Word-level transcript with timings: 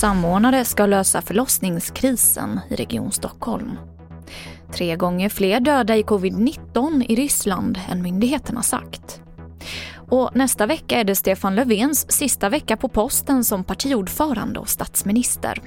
Samordnare 0.00 0.64
ska 0.64 0.86
lösa 0.86 1.22
förlossningskrisen 1.22 2.60
i 2.70 2.74
Region 2.74 3.12
Stockholm. 3.12 3.78
Tre 4.72 4.96
gånger 4.96 5.28
fler 5.28 5.60
döda 5.60 5.96
i 5.96 6.02
covid-19 6.02 7.04
i 7.08 7.14
Ryssland 7.14 7.78
än 7.90 8.02
myndigheterna 8.02 8.62
sagt. 8.62 9.22
Och 10.10 10.30
nästa 10.34 10.66
vecka 10.66 11.00
är 11.00 11.04
det 11.04 11.14
Stefan 11.14 11.54
Löfvens 11.54 12.12
sista 12.12 12.48
vecka 12.48 12.76
på 12.76 12.88
posten 12.88 13.44
som 13.44 13.64
partiordförande 13.64 14.60
och 14.60 14.68
statsminister. 14.68 15.62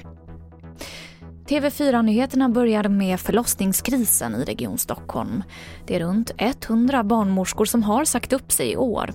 TV4-nyheterna 1.48 2.48
börjar 2.48 2.88
med 2.88 3.20
förlossningskrisen 3.20 4.34
i 4.34 4.44
Region 4.44 4.78
Stockholm. 4.78 5.42
Det 5.86 5.96
är 5.96 6.00
runt 6.00 6.30
100 6.38 7.04
barnmorskor 7.04 7.64
som 7.64 7.82
har 7.82 8.04
sagt 8.04 8.32
upp 8.32 8.52
sig 8.52 8.72
i 8.72 8.76
år. 8.76 9.12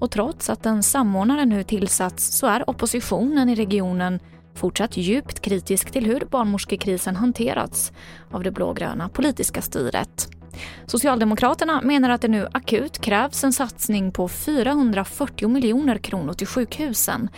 Och 0.00 0.10
trots 0.10 0.50
att 0.50 0.66
en 0.66 0.82
samordnare 0.82 1.44
nu 1.44 1.62
tillsatts 1.62 2.38
så 2.38 2.46
är 2.46 2.70
oppositionen 2.70 3.48
i 3.48 3.54
regionen 3.54 4.20
fortsatt 4.54 4.96
djupt 4.96 5.40
kritisk 5.40 5.90
till 5.90 6.06
hur 6.06 6.20
barnmorskekrisen 6.30 7.16
hanterats 7.16 7.92
av 8.30 8.42
det 8.42 8.50
blågröna 8.50 9.08
politiska 9.08 9.62
styret. 9.62 10.37
Socialdemokraterna 10.86 11.80
menar 11.80 12.10
att 12.10 12.20
det 12.20 12.28
nu 12.28 12.48
akut 12.52 12.98
krävs 12.98 13.44
en 13.44 13.52
satsning 13.52 14.12
på 14.12 14.28
440 14.28 15.48
miljoner 15.48 15.98
kronor 15.98 16.32
till 16.32 16.46
sjukhusen 16.46 17.28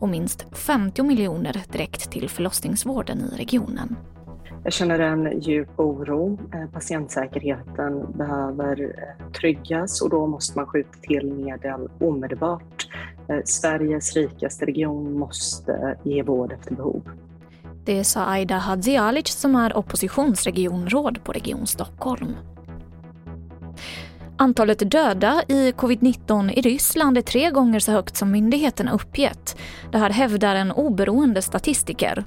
och 0.00 0.08
minst 0.08 0.46
50 0.52 1.02
miljoner 1.02 1.62
direkt 1.72 2.10
till 2.10 2.28
förlossningsvården 2.28 3.20
i 3.20 3.36
regionen. 3.36 3.96
Jag 4.64 4.72
känner 4.72 4.98
en 4.98 5.40
djup 5.40 5.68
oro. 5.76 6.38
Eh, 6.54 6.70
patientsäkerheten 6.70 8.12
behöver 8.12 8.82
eh, 8.82 9.32
tryggas 9.32 10.02
och 10.02 10.10
då 10.10 10.26
måste 10.26 10.58
man 10.58 10.66
skjuta 10.66 10.98
till 11.00 11.32
medel 11.32 11.88
omedelbart. 12.00 12.88
Eh, 13.28 13.36
Sveriges 13.44 14.16
rikaste 14.16 14.66
region 14.66 15.18
måste 15.18 15.96
ge 16.02 16.22
vård 16.22 16.52
efter 16.52 16.74
behov. 16.74 17.02
Det 17.84 18.04
sa 18.04 18.24
Aida 18.24 18.58
Hadzialic 18.58 19.28
som 19.28 19.54
är 19.54 19.76
oppositionsregionråd 19.76 21.24
på 21.24 21.32
Region 21.32 21.66
Stockholm. 21.66 22.36
Antalet 24.42 24.90
döda 24.90 25.42
i 25.48 25.72
covid-19 25.72 26.52
i 26.52 26.60
Ryssland 26.60 27.18
är 27.18 27.22
tre 27.22 27.50
gånger 27.50 27.80
så 27.80 27.92
högt 27.92 28.16
som 28.16 28.30
myndigheterna 28.30 28.92
uppgett. 28.92 29.56
Det 29.92 29.98
här 29.98 30.10
hävdar 30.10 30.54
en 30.54 30.72
oberoende 30.72 31.42
statistiker. 31.42 32.24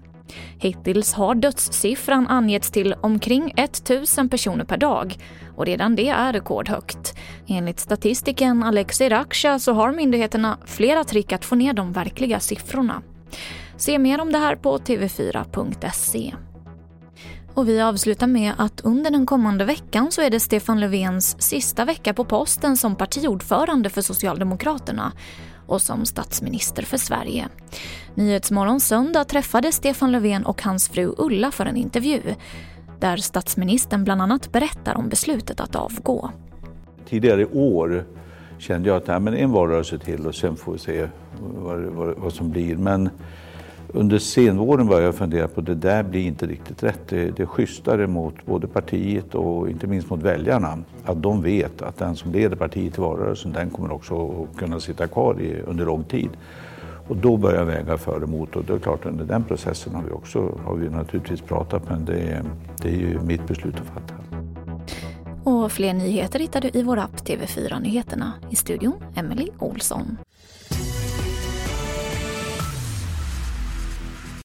Hittills 0.59 1.13
har 1.13 1.35
dödssiffran 1.35 2.27
angetts 2.27 2.71
till 2.71 2.95
omkring 3.01 3.53
1000 3.57 4.29
personer 4.29 4.65
per 4.65 4.77
dag 4.77 5.17
och 5.55 5.65
redan 5.65 5.95
det 5.95 6.09
är 6.09 6.33
rekordhögt. 6.33 7.17
Enligt 7.47 7.79
statistiken 7.79 8.63
Alexei 8.63 9.09
Raksha 9.09 9.59
så 9.59 9.73
har 9.73 9.91
myndigheterna 9.91 10.57
flera 10.65 11.03
trick 11.03 11.31
att 11.33 11.45
få 11.45 11.55
ner 11.55 11.73
de 11.73 11.91
verkliga 11.91 12.39
siffrorna. 12.39 13.01
Se 13.77 13.99
mer 13.99 14.21
om 14.21 14.31
det 14.31 14.39
här 14.39 14.55
på 14.55 14.77
tv4.se. 14.77 16.33
Och 17.55 17.69
vi 17.69 17.81
avslutar 17.81 18.27
med 18.27 18.53
att 18.57 18.81
under 18.81 19.11
den 19.11 19.25
kommande 19.25 19.65
veckan 19.65 20.11
så 20.11 20.21
är 20.21 20.29
det 20.29 20.39
Stefan 20.39 20.79
Löfvens 20.79 21.41
sista 21.41 21.85
vecka 21.85 22.13
på 22.13 22.25
posten 22.25 22.77
som 22.77 22.95
partiordförande 22.95 23.89
för 23.89 24.01
Socialdemokraterna 24.01 25.11
och 25.67 25.81
som 25.81 26.05
statsminister 26.05 26.83
för 26.83 26.97
Sverige. 26.97 27.47
Nyhetsmorgon 28.15 28.79
söndag 28.79 29.23
träffade 29.23 29.71
Stefan 29.71 30.11
Löfven 30.11 30.45
och 30.45 30.61
hans 30.61 30.89
fru 30.89 31.13
Ulla 31.17 31.51
för 31.51 31.65
en 31.65 31.77
intervju 31.77 32.21
där 32.99 33.17
statsministern 33.17 34.03
bland 34.03 34.21
annat 34.21 34.51
berättar 34.51 34.97
om 34.97 35.09
beslutet 35.09 35.59
att 35.59 35.75
avgå. 35.75 36.29
Tidigare 37.09 37.41
i 37.41 37.45
år 37.45 38.05
kände 38.57 38.89
jag 38.89 38.97
att 38.97 39.07
nej, 39.07 39.19
men 39.19 39.33
en 39.33 39.51
valrörelse 39.51 39.97
till 39.97 40.27
och 40.27 40.35
sen 40.35 40.55
får 40.55 40.73
vi 40.73 40.79
se 40.79 41.07
vad, 41.39 41.79
vad, 41.79 42.17
vad 42.17 42.33
som 42.33 42.51
blir. 42.51 42.77
Men 42.77 43.09
under 43.95 44.19
senvåren 44.19 44.87
började 44.87 45.05
jag 45.05 45.15
fundera 45.15 45.47
på 45.47 45.59
att 45.59 45.65
det 45.65 45.75
där 45.75 46.03
blir 46.03 46.21
inte 46.21 46.45
riktigt 46.45 46.83
rätt. 46.83 46.99
Det, 47.07 47.37
det 47.37 47.43
är 47.43 47.47
schysstare 47.47 48.07
mot 48.07 48.45
både 48.45 48.67
partiet 48.67 49.35
och 49.35 49.69
inte 49.69 49.87
minst 49.87 50.09
mot 50.09 50.23
väljarna. 50.23 50.77
Att 51.05 51.21
de 51.21 51.41
vet 51.41 51.81
att 51.81 51.97
den 51.97 52.15
som 52.15 52.31
leder 52.31 52.55
partiet 52.55 52.97
i 52.97 53.01
valrörelsen, 53.01 53.51
den 53.51 53.69
kommer 53.69 53.91
också 53.91 54.43
att 54.43 54.59
kunna 54.59 54.79
sitta 54.79 55.07
kvar 55.07 55.41
i, 55.41 55.61
under 55.67 55.85
lång 55.85 56.03
tid. 56.03 56.29
Och 57.07 57.17
då 57.17 57.37
börjar 57.37 57.59
jag 57.59 57.65
väga 57.65 57.97
för 57.97 58.17
och 58.17 58.23
emot 58.23 58.55
och 58.55 58.65
det 58.65 58.73
är 58.73 58.79
klart 58.79 59.05
under 59.05 59.25
den 59.25 59.43
processen 59.43 59.95
har 59.95 60.03
vi 60.03 60.11
också 60.11 60.59
har 60.65 60.75
vi 60.75 60.89
naturligtvis 60.89 61.41
pratat 61.41 61.89
men 61.89 62.05
det 62.05 62.19
är, 62.19 62.43
det 62.81 62.87
är 62.87 62.97
ju 62.97 63.19
mitt 63.19 63.47
beslut 63.47 63.75
att 63.75 63.87
fatta. 63.87 64.13
Och 65.43 65.71
fler 65.71 65.93
nyheter 65.93 66.39
hittar 66.39 66.61
du 66.61 66.69
i 66.73 66.83
vår 66.83 66.97
app 66.97 67.15
TV4 67.15 67.81
Nyheterna. 67.81 68.33
I 68.49 68.55
studion, 68.55 68.93
Emily 69.15 69.49
Olsson. 69.59 70.17